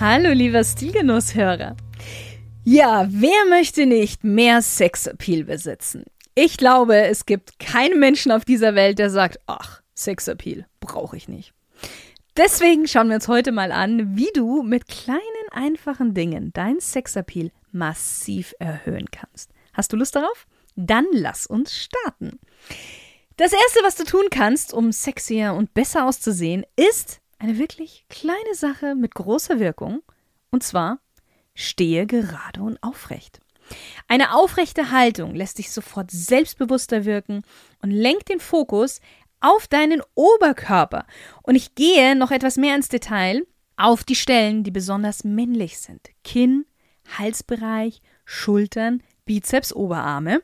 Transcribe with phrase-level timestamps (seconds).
[0.00, 1.76] Hallo, lieber Stilgenusshörer.
[2.62, 6.04] Ja, wer möchte nicht mehr Sexappeal besitzen?
[6.36, 11.26] Ich glaube, es gibt keinen Menschen auf dieser Welt, der sagt, ach, Sexappeal brauche ich
[11.26, 11.52] nicht.
[12.36, 15.18] Deswegen schauen wir uns heute mal an, wie du mit kleinen,
[15.50, 19.50] einfachen Dingen dein Sexappeal massiv erhöhen kannst.
[19.72, 20.46] Hast du Lust darauf?
[20.76, 22.38] Dann lass uns starten.
[23.36, 28.54] Das erste, was du tun kannst, um sexier und besser auszusehen, ist eine wirklich kleine
[28.54, 30.02] Sache mit großer Wirkung.
[30.50, 30.98] Und zwar,
[31.54, 33.40] stehe gerade und aufrecht.
[34.06, 37.42] Eine aufrechte Haltung lässt dich sofort selbstbewusster wirken
[37.82, 39.00] und lenkt den Fokus
[39.40, 41.06] auf deinen Oberkörper.
[41.42, 46.08] Und ich gehe noch etwas mehr ins Detail auf die Stellen, die besonders männlich sind.
[46.24, 46.64] Kinn,
[47.18, 50.42] Halsbereich, Schultern, Bizeps, Oberarme.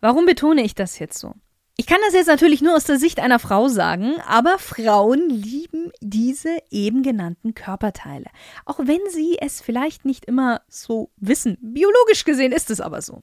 [0.00, 1.34] Warum betone ich das jetzt so?
[1.76, 5.67] Ich kann das jetzt natürlich nur aus der Sicht einer Frau sagen, aber Frauen lieben
[6.10, 8.26] diese eben genannten Körperteile.
[8.64, 11.58] Auch wenn sie es vielleicht nicht immer so wissen.
[11.60, 13.22] Biologisch gesehen ist es aber so.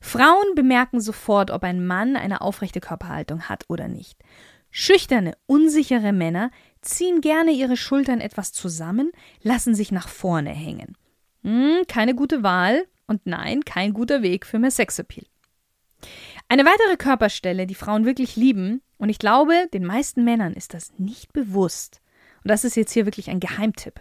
[0.00, 4.18] Frauen bemerken sofort, ob ein Mann eine aufrechte Körperhaltung hat oder nicht.
[4.70, 6.50] Schüchterne, unsichere Männer
[6.82, 9.12] ziehen gerne ihre Schultern etwas zusammen,
[9.42, 10.96] lassen sich nach vorne hängen.
[11.42, 15.26] Hm, keine gute Wahl und nein, kein guter Weg für mehr Sexappeal.
[16.48, 20.92] Eine weitere Körperstelle, die Frauen wirklich lieben, und ich glaube, den meisten Männern ist das
[20.98, 22.00] nicht bewusst,
[22.48, 24.00] das ist jetzt hier wirklich ein Geheimtipp.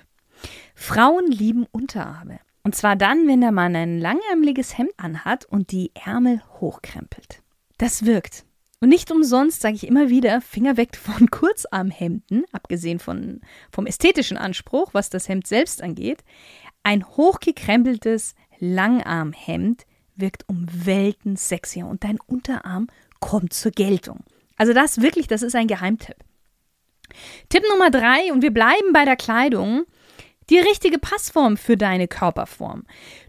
[0.76, 2.40] Frauen lieben Unterarme.
[2.64, 7.42] Und zwar dann, wenn der Mann ein langärmeliges Hemd anhat und die Ärmel hochkrempelt.
[7.78, 8.46] Das wirkt.
[8.80, 13.42] Und nicht umsonst sage ich immer wieder, Finger weg von Kurzarmhemden, abgesehen von,
[13.72, 16.24] vom ästhetischen Anspruch, was das Hemd selbst angeht.
[16.84, 19.86] Ein hochgekrempeltes Langarmhemd
[20.16, 22.88] wirkt um Welten sexier und dein Unterarm
[23.20, 24.24] kommt zur Geltung.
[24.58, 26.18] Also das wirklich, das ist ein Geheimtipp.
[27.50, 29.86] Tipp Nummer drei, und wir bleiben bei der Kleidung,
[30.50, 32.84] die richtige Passform für deine Körperform.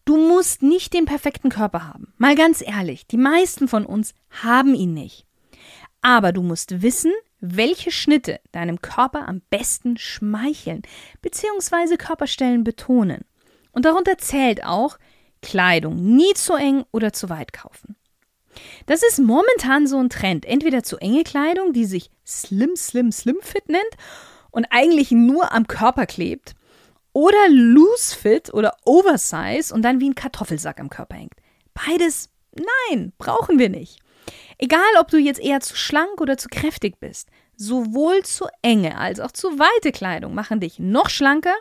[0.05, 2.13] Du musst nicht den perfekten Körper haben.
[2.17, 5.27] Mal ganz ehrlich, die meisten von uns haben ihn nicht.
[6.01, 10.83] Aber du musst wissen, welche Schnitte deinem Körper am besten schmeicheln
[11.23, 11.97] bzw.
[11.97, 13.25] Körperstellen betonen.
[13.73, 14.99] Und darunter zählt auch,
[15.43, 17.97] Kleidung nie zu eng oder zu weit kaufen.
[18.87, 20.45] Das ist momentan so ein Trend.
[20.45, 23.83] Entweder zu enge Kleidung, die sich Slim, Slim, Slim Fit nennt
[24.51, 26.55] und eigentlich nur am Körper klebt,
[27.13, 31.35] oder Loose Fit oder Oversize und dann wie ein Kartoffelsack am Körper hängt.
[31.75, 33.99] Beides, nein, brauchen wir nicht.
[34.59, 39.19] Egal, ob du jetzt eher zu schlank oder zu kräftig bist, sowohl zu enge als
[39.19, 41.57] auch zu weite Kleidung machen dich noch schlanker,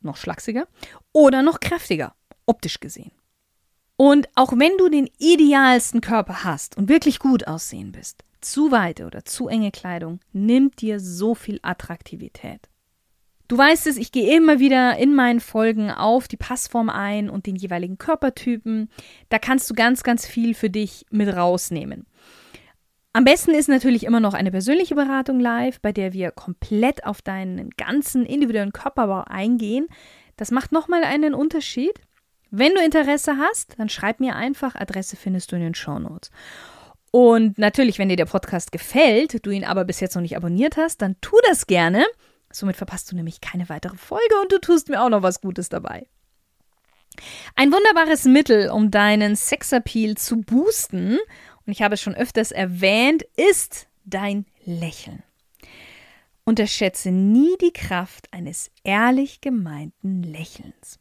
[0.00, 0.68] noch schlachsiger
[1.12, 2.14] oder noch kräftiger
[2.46, 3.10] optisch gesehen.
[4.00, 9.06] Und auch wenn du den idealsten Körper hast und wirklich gut aussehen bist, zu weite
[9.06, 12.60] oder zu enge Kleidung nimmt dir so viel Attraktivität.
[13.48, 17.46] Du weißt es, ich gehe immer wieder in meinen Folgen auf die Passform ein und
[17.46, 18.88] den jeweiligen Körpertypen.
[19.30, 22.06] Da kannst du ganz, ganz viel für dich mit rausnehmen.
[23.12, 27.20] Am besten ist natürlich immer noch eine persönliche Beratung live, bei der wir komplett auf
[27.20, 29.88] deinen ganzen individuellen Körperbau eingehen.
[30.36, 31.98] Das macht nochmal einen Unterschied.
[32.50, 34.74] Wenn du Interesse hast, dann schreib mir einfach.
[34.74, 36.30] Adresse findest du in den Show Notes.
[37.10, 40.76] Und natürlich, wenn dir der Podcast gefällt, du ihn aber bis jetzt noch nicht abonniert
[40.76, 42.04] hast, dann tu das gerne.
[42.50, 45.68] Somit verpasst du nämlich keine weitere Folge und du tust mir auch noch was Gutes
[45.68, 46.06] dabei.
[47.56, 51.18] Ein wunderbares Mittel, um deinen Sexappeal zu boosten,
[51.66, 55.22] und ich habe es schon öfters erwähnt, ist dein Lächeln.
[56.44, 60.98] Unterschätze nie die Kraft eines ehrlich gemeinten Lächelns.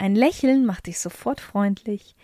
[0.00, 2.16] Ein Lächeln macht dich sofort freundlich,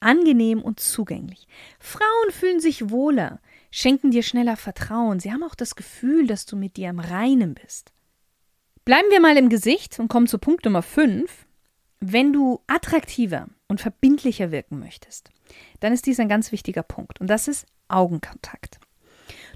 [0.00, 1.46] angenehm und zugänglich.
[1.78, 3.40] Frauen fühlen sich wohler,
[3.70, 5.20] schenken dir schneller Vertrauen.
[5.20, 7.92] Sie haben auch das Gefühl, dass du mit dir im Reinen bist.
[8.84, 11.46] Bleiben wir mal im Gesicht und kommen zu Punkt Nummer 5.
[12.00, 15.30] Wenn du attraktiver und verbindlicher wirken möchtest,
[15.78, 18.80] dann ist dies ein ganz wichtiger Punkt und das ist Augenkontakt.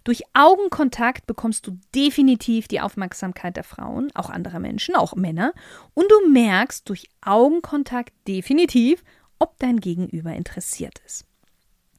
[0.06, 5.52] Durch Augenkontakt bekommst du definitiv die Aufmerksamkeit der Frauen, auch anderer Menschen, auch Männer.
[5.94, 9.02] Und du merkst durch Augenkontakt definitiv,
[9.40, 11.24] ob dein Gegenüber interessiert ist.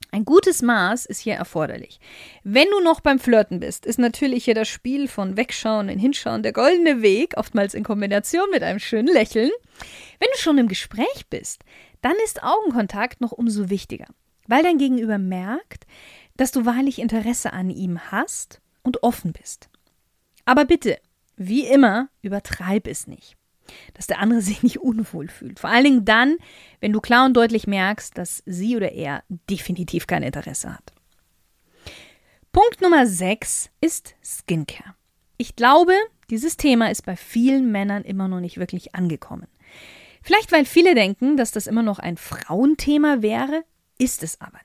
[0.09, 1.99] Ein gutes Maß ist hier erforderlich.
[2.45, 6.43] Wenn du noch beim Flirten bist, ist natürlich hier das Spiel von Wegschauen und Hinschauen
[6.43, 9.51] der goldene Weg, oftmals in Kombination mit einem schönen Lächeln.
[10.19, 11.61] Wenn du schon im Gespräch bist,
[12.01, 14.07] dann ist Augenkontakt noch umso wichtiger,
[14.47, 15.85] weil dein Gegenüber merkt,
[16.37, 19.69] dass du wahrlich Interesse an ihm hast und offen bist.
[20.45, 20.97] Aber bitte,
[21.35, 23.37] wie immer, übertreib es nicht
[23.93, 25.59] dass der andere sich nicht unwohl fühlt.
[25.59, 26.37] Vor allen Dingen dann,
[26.79, 30.93] wenn du klar und deutlich merkst, dass sie oder er definitiv kein Interesse hat.
[32.51, 34.95] Punkt Nummer 6 ist Skincare.
[35.37, 35.93] Ich glaube,
[36.29, 39.47] dieses Thema ist bei vielen Männern immer noch nicht wirklich angekommen.
[40.23, 43.63] Vielleicht, weil viele denken, dass das immer noch ein Frauenthema wäre,
[43.99, 44.59] ist es aber.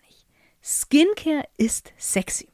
[0.63, 2.49] Skincare ist sexy.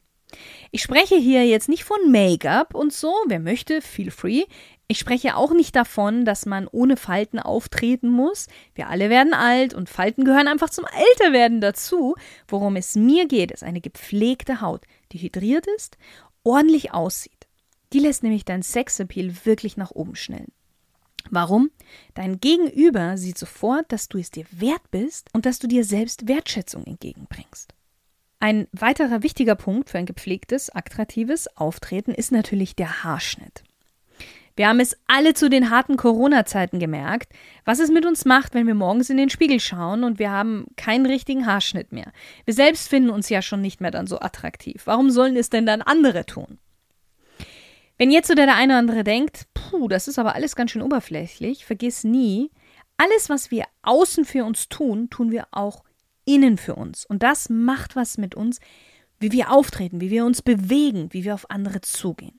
[0.71, 4.45] Ich spreche hier jetzt nicht von Make-up und so, wer möchte, feel free.
[4.87, 8.47] Ich spreche auch nicht davon, dass man ohne Falten auftreten muss.
[8.75, 12.15] Wir alle werden alt und Falten gehören einfach zum Älterwerden dazu.
[12.47, 15.99] Worum es mir geht, ist eine gepflegte Haut, die hydriert ist,
[16.43, 17.47] ordentlich aussieht.
[17.93, 20.53] Die lässt nämlich dein Sexappeal wirklich nach oben schnellen.
[21.31, 21.71] Warum?
[22.15, 26.29] Dein Gegenüber sieht sofort, dass du es dir wert bist und dass du dir selbst
[26.29, 27.75] Wertschätzung entgegenbringst.
[28.41, 33.65] Ein weiterer wichtiger Punkt für ein gepflegtes, attraktives Auftreten ist natürlich der Haarschnitt.
[34.55, 37.33] Wir haben es alle zu den harten Corona-Zeiten gemerkt,
[37.65, 40.67] was es mit uns macht, wenn wir morgens in den Spiegel schauen und wir haben
[40.77, 42.13] keinen richtigen Haarschnitt mehr.
[42.45, 44.83] Wir selbst finden uns ja schon nicht mehr dann so attraktiv.
[44.85, 46.59] Warum sollen es denn dann andere tun?
[47.99, 50.83] Wenn jetzt oder der eine oder andere denkt, puh, das ist aber alles ganz schön
[50.83, 52.51] oberflächlich, vergiss nie,
[52.97, 55.85] alles, was wir außen für uns tun, tun wir auch
[56.29, 57.07] innen für uns.
[57.07, 58.61] Und das macht was mit uns,
[59.19, 62.39] wie wir auftreten, wie wir uns bewegen, wie wir auf andere zugehen.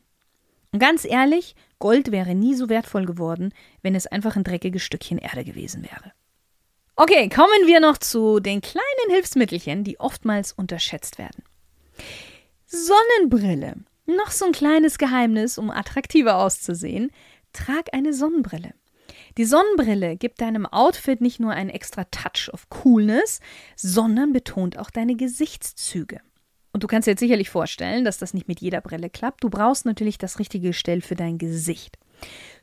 [0.72, 3.52] Und ganz ehrlich, Gold wäre nie so wertvoll geworden,
[3.82, 6.14] wenn es einfach ein dreckiges Stückchen Erde gewesen wäre.
[6.96, 11.44] Okay, kommen wir noch zu den kleinen Hilfsmittelchen, die oftmals unterschätzt werden.
[12.68, 13.76] Sonnenbrille.
[14.06, 17.12] Noch so ein kleines Geheimnis, um attraktiver auszusehen.
[17.54, 18.74] Trag eine Sonnenbrille.
[19.38, 23.40] Die Sonnenbrille gibt deinem Outfit nicht nur einen extra Touch of Coolness,
[23.76, 26.22] sondern betont auch deine Gesichtszüge.
[26.72, 29.44] Und du kannst dir jetzt sicherlich vorstellen, dass das nicht mit jeder Brille klappt.
[29.44, 31.98] Du brauchst natürlich das richtige Gestell für dein Gesicht.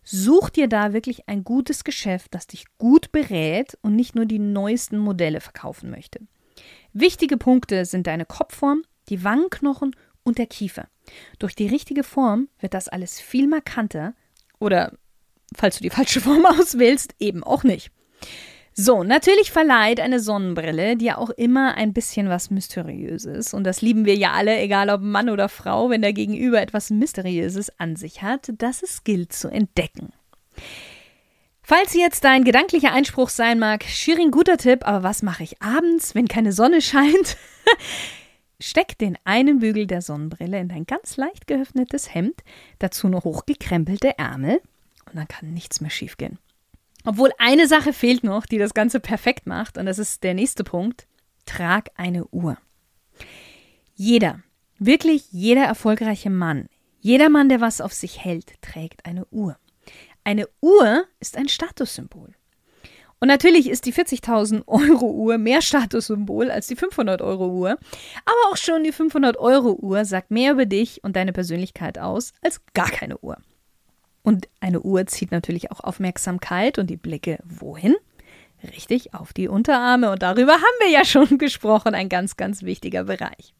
[0.05, 4.39] Such dir da wirklich ein gutes Geschäft, das dich gut berät und nicht nur die
[4.39, 6.21] neuesten Modelle verkaufen möchte.
[6.93, 10.89] Wichtige Punkte sind deine Kopfform, die Wangenknochen und der Kiefer.
[11.39, 14.15] Durch die richtige Form wird das alles viel markanter
[14.59, 14.93] oder,
[15.55, 17.91] falls du die falsche Form auswählst, eben auch nicht.
[18.79, 23.55] So, natürlich verleiht eine Sonnenbrille dir auch immer ein bisschen was Mysteriöses.
[23.55, 26.91] Und das lieben wir ja alle, egal ob Mann oder Frau, wenn der Gegenüber etwas
[26.91, 30.13] Mysteriöses an sich hat, das es gilt zu entdecken.
[31.63, 36.15] Falls jetzt dein gedanklicher Einspruch sein mag, Shirin, guter Tipp, aber was mache ich abends,
[36.15, 37.39] wenn keine Sonne scheint?
[38.61, 42.45] Steck den einen Bügel der Sonnenbrille in dein ganz leicht geöffnetes Hemd,
[42.79, 44.61] dazu noch hochgekrempelte Ärmel
[45.07, 46.39] und dann kann nichts mehr schiefgehen.
[47.05, 50.65] Obwohl eine Sache fehlt noch, die das Ganze perfekt macht, und das ist der nächste
[50.65, 51.07] Punkt.
[51.45, 52.59] Trag eine Uhr.
[53.95, 54.43] Jeder,
[54.79, 56.69] wirklich jeder erfolgreiche Mann,
[56.99, 59.57] jeder Mann, der was auf sich hält, trägt eine Uhr.
[60.25, 62.35] Eine Uhr ist ein Statussymbol.
[63.21, 67.71] Und natürlich ist die 40.000 Euro Uhr mehr Statussymbol als die 500 Euro Uhr.
[67.71, 72.33] Aber auch schon die 500 Euro Uhr sagt mehr über dich und deine Persönlichkeit aus
[72.43, 73.39] als gar keine Uhr.
[74.27, 77.95] Und eine Uhr zieht natürlich auch Aufmerksamkeit und die Blicke wohin?
[78.65, 80.11] Richtig, auf die Unterarme.
[80.11, 81.95] Und darüber haben wir ja schon gesprochen.
[81.95, 83.55] Ein ganz, ganz wichtiger Bereich.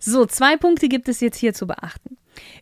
[0.00, 2.16] So, zwei Punkte gibt es jetzt hier zu beachten.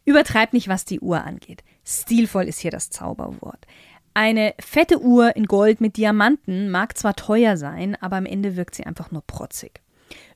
[0.04, 1.62] Übertreib nicht, was die Uhr angeht.
[1.84, 3.64] Stilvoll ist hier das Zauberwort.
[4.12, 8.74] Eine fette Uhr in Gold mit Diamanten mag zwar teuer sein, aber am Ende wirkt
[8.74, 9.82] sie einfach nur protzig.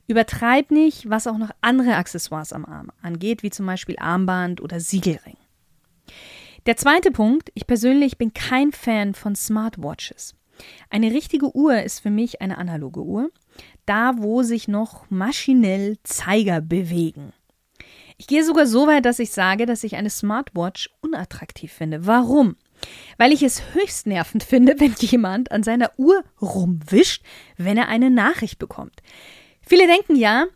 [0.07, 4.79] Übertreib nicht, was auch noch andere Accessoires am Arm angeht, wie zum Beispiel Armband oder
[4.79, 5.35] Siegelring.
[6.65, 10.33] Der zweite Punkt, ich persönlich bin kein Fan von Smartwatches.
[10.89, 13.29] Eine richtige Uhr ist für mich eine analoge Uhr,
[13.85, 17.33] da wo sich noch maschinell Zeiger bewegen.
[18.17, 22.07] Ich gehe sogar so weit, dass ich sage, dass ich eine Smartwatch unattraktiv finde.
[22.07, 22.55] Warum?
[23.17, 27.23] Weil ich es höchst nervend finde, wenn jemand an seiner Uhr rumwischt,
[27.57, 29.03] wenn er eine Nachricht bekommt.
[29.61, 30.47] Viele denken ja,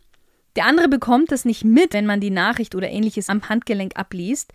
[0.56, 4.52] der andere bekommt das nicht mit, wenn man die Nachricht oder ähnliches am Handgelenk abliest.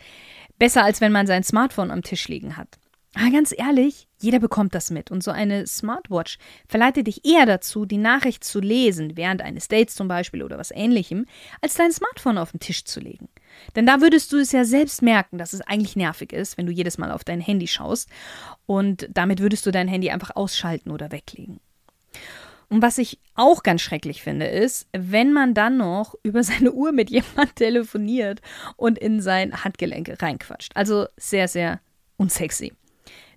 [0.58, 2.80] Besser als wenn man sein Smartphone am Tisch liegen hat.
[3.16, 5.10] Aber ganz ehrlich, jeder bekommt das mit.
[5.10, 9.96] Und so eine Smartwatch verleitet dich eher dazu, die Nachricht zu lesen, während eines Dates
[9.96, 11.26] zum Beispiel oder was ähnlichem,
[11.62, 13.30] als dein Smartphone auf den Tisch zu legen.
[13.78, 16.74] Denn da würdest du es ja selbst merken, dass es eigentlich nervig ist, wenn du
[16.74, 18.10] jedes Mal auf dein Handy schaust.
[18.66, 21.62] Und damit würdest du dein Handy einfach ausschalten oder weglegen.
[22.70, 26.92] Und was ich auch ganz schrecklich finde, ist, wenn man dann noch über seine Uhr
[26.92, 28.42] mit jemand telefoniert
[28.76, 30.72] und in sein Handgelenk reinquatscht.
[30.76, 31.80] Also sehr, sehr
[32.18, 32.74] unsexy.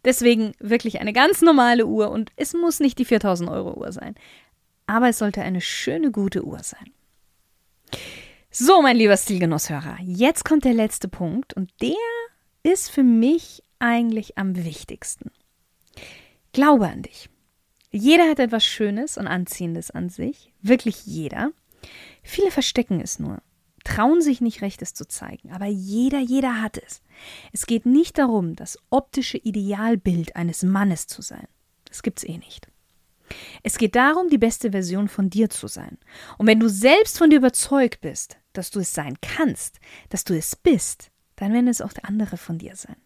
[0.05, 4.15] Deswegen wirklich eine ganz normale Uhr und es muss nicht die 4000 Euro Uhr sein.
[4.87, 6.93] Aber es sollte eine schöne, gute Uhr sein.
[8.51, 11.93] So, mein lieber Stilgenusshörer, jetzt kommt der letzte Punkt und der
[12.63, 15.31] ist für mich eigentlich am wichtigsten.
[16.53, 17.29] Glaube an dich.
[17.91, 21.53] Jeder hat etwas Schönes und Anziehendes an sich, wirklich jeder.
[22.23, 23.41] Viele verstecken es nur,
[23.85, 27.03] trauen sich nicht recht, es zu zeigen, aber jeder, jeder hat es.
[27.53, 31.47] Es geht nicht darum, das optische Idealbild eines Mannes zu sein.
[31.87, 32.69] Das gibt's eh nicht.
[33.63, 35.99] Es geht darum, die beste Version von dir zu sein.
[36.39, 40.37] Und wenn du selbst von dir überzeugt bist, dass du es sein kannst, dass du
[40.37, 42.97] es bist, dann werden es auch andere von dir sein.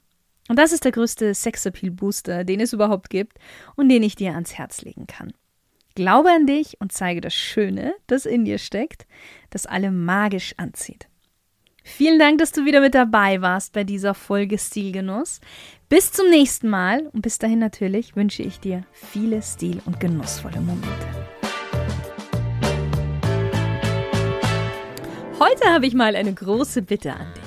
[0.49, 3.39] Und das ist der größte Sexappeal-Booster, den es überhaupt gibt
[3.77, 5.33] und den ich dir ans Herz legen kann.
[5.95, 9.07] Glaube an dich und zeige das Schöne, das in dir steckt,
[9.51, 11.07] das alle magisch anzieht.
[11.85, 15.41] Vielen Dank, dass du wieder mit dabei warst bei dieser Folge Stilgenuss.
[15.89, 20.61] Bis zum nächsten Mal und bis dahin natürlich wünsche ich dir viele stil- und genussvolle
[20.61, 21.09] Momente.
[25.41, 27.42] Heute habe ich mal eine große Bitte an dich.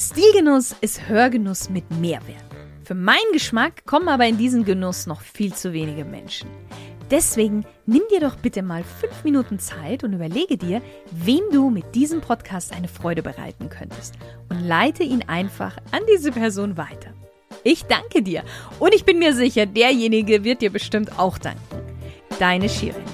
[0.00, 2.42] Stilgenuss ist Hörgenuss mit Mehrwert.
[2.84, 6.48] Für meinen Geschmack kommen aber in diesen Genuss noch viel zu wenige Menschen.
[7.10, 10.80] Deswegen nimm dir doch bitte mal fünf Minuten Zeit und überlege dir,
[11.10, 14.14] wem du mit diesem Podcast eine Freude bereiten könntest
[14.48, 17.12] und leite ihn einfach an diese Person weiter.
[17.62, 18.42] Ich danke dir
[18.78, 21.60] und ich bin mir sicher, derjenige wird dir bestimmt auch danken.
[22.38, 23.04] Deine Shirin.